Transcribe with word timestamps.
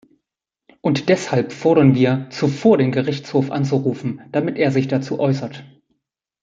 Und 0.81 1.09
deshalb 1.09 1.53
fordern 1.53 1.93
wir, 1.93 2.25
zuvor 2.31 2.79
den 2.79 2.91
Gerichtshof 2.91 3.51
anzurufen, 3.51 4.21
damit 4.31 4.57
er 4.57 4.71
sich 4.71 4.87
dazu 4.87 5.19
äußert. 5.19 5.63